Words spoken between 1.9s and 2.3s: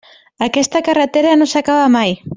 mai.